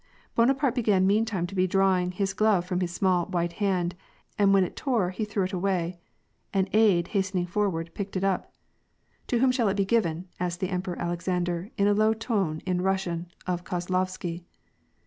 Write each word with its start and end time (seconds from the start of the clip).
Bonaparte 0.33 0.73
began 0.73 1.05
meantime 1.05 1.45
to 1.45 1.53
be 1.53 1.67
drawing 1.67 2.09
his 2.11 2.33
glove 2.33 2.65
from 2.65 2.79
his 2.79 2.91
small, 2.91 3.27
white 3.27 3.53
hand, 3.61 3.93
and 4.35 4.51
when 4.51 4.63
it 4.63 4.75
tore, 4.75 5.11
he 5.11 5.23
threw 5.23 5.43
it 5.43 5.53
away. 5.53 5.99
An 6.55 6.67
aid, 6.73 7.09
hastening 7.09 7.45
for> 7.45 7.69
ward, 7.69 7.91
picked 7.93 8.17
it 8.17 8.23
up." 8.23 8.51
To 9.27 9.37
whom 9.37 9.51
shall 9.51 9.69
it 9.69 9.77
be 9.77 9.85
given?" 9.85 10.27
asked 10.39 10.59
the 10.59 10.69
Emperor 10.71 10.97
Alex 10.97 11.27
ander, 11.27 11.69
in 11.77 11.85
a^low 11.85 12.19
tone, 12.19 12.61
in 12.65 12.79
Eussian, 12.79 13.27
of 13.45 13.63
Kozlovsky. 13.63 14.43